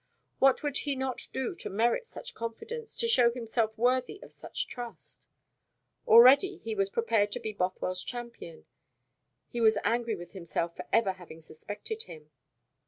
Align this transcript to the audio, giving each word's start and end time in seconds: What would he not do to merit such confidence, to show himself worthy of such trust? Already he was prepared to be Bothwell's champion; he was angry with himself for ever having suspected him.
What 0.39 0.63
would 0.63 0.77
he 0.79 0.95
not 0.95 1.27
do 1.31 1.53
to 1.53 1.69
merit 1.69 2.07
such 2.07 2.33
confidence, 2.33 2.97
to 2.97 3.07
show 3.07 3.29
himself 3.31 3.77
worthy 3.77 4.19
of 4.23 4.33
such 4.33 4.65
trust? 4.67 5.27
Already 6.07 6.57
he 6.57 6.73
was 6.73 6.89
prepared 6.89 7.31
to 7.33 7.39
be 7.39 7.53
Bothwell's 7.53 8.03
champion; 8.03 8.65
he 9.47 9.61
was 9.61 9.77
angry 9.83 10.15
with 10.15 10.31
himself 10.31 10.75
for 10.75 10.87
ever 10.91 11.11
having 11.11 11.39
suspected 11.39 12.01
him. 12.01 12.31